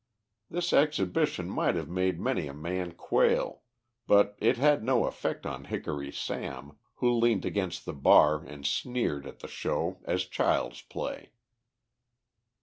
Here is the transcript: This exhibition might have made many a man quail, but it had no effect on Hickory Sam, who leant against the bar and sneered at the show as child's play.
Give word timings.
This 0.49 0.73
exhibition 0.73 1.47
might 1.47 1.75
have 1.75 1.87
made 1.87 2.19
many 2.19 2.47
a 2.47 2.55
man 2.55 2.93
quail, 2.93 3.61
but 4.07 4.35
it 4.39 4.57
had 4.57 4.83
no 4.83 5.05
effect 5.05 5.45
on 5.45 5.65
Hickory 5.65 6.11
Sam, 6.11 6.75
who 6.95 7.13
leant 7.13 7.45
against 7.45 7.85
the 7.85 7.93
bar 7.93 8.43
and 8.43 8.65
sneered 8.65 9.27
at 9.27 9.41
the 9.41 9.47
show 9.47 9.99
as 10.05 10.25
child's 10.25 10.81
play. 10.81 11.33